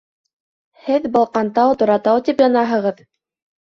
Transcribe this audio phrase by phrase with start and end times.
[0.87, 3.09] Һеҙ Балҡантау, Торатау тип янаһығыҙ.